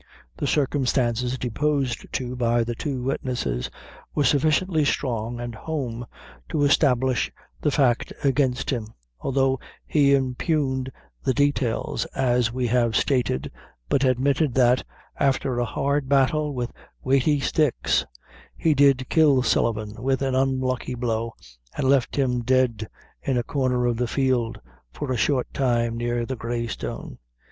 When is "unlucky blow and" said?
20.33-21.87